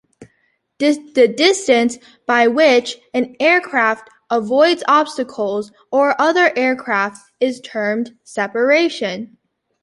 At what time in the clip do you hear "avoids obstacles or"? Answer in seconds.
4.31-6.19